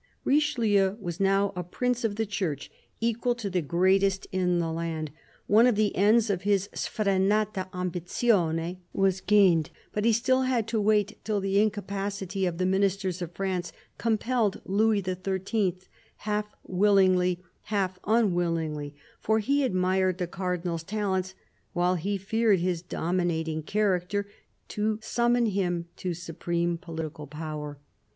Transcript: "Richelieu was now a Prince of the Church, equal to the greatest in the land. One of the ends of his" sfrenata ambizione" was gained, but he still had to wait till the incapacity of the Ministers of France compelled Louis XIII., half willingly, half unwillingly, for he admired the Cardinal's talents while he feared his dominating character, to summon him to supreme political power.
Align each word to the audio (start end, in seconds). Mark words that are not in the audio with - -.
"Richelieu 0.25 0.95
was 0.99 1.19
now 1.19 1.53
a 1.55 1.63
Prince 1.63 2.03
of 2.03 2.15
the 2.15 2.25
Church, 2.25 2.71
equal 2.99 3.35
to 3.35 3.51
the 3.51 3.61
greatest 3.61 4.25
in 4.31 4.57
the 4.57 4.71
land. 4.71 5.11
One 5.45 5.67
of 5.67 5.75
the 5.75 5.95
ends 5.95 6.31
of 6.31 6.41
his" 6.41 6.69
sfrenata 6.75 7.69
ambizione" 7.71 8.79
was 9.05 9.21
gained, 9.21 9.69
but 9.93 10.03
he 10.03 10.11
still 10.11 10.41
had 10.41 10.67
to 10.69 10.81
wait 10.81 11.23
till 11.23 11.39
the 11.39 11.59
incapacity 11.59 12.47
of 12.47 12.57
the 12.57 12.65
Ministers 12.65 13.21
of 13.21 13.33
France 13.35 13.71
compelled 13.99 14.59
Louis 14.65 15.03
XIII., 15.03 15.77
half 16.15 16.47
willingly, 16.63 17.39
half 17.65 17.99
unwillingly, 18.03 18.95
for 19.19 19.37
he 19.37 19.63
admired 19.63 20.17
the 20.17 20.25
Cardinal's 20.25 20.81
talents 20.81 21.35
while 21.73 21.93
he 21.93 22.17
feared 22.17 22.57
his 22.57 22.81
dominating 22.81 23.61
character, 23.61 24.27
to 24.69 24.97
summon 25.03 25.45
him 25.45 25.85
to 25.97 26.15
supreme 26.15 26.79
political 26.79 27.27
power. 27.27 27.77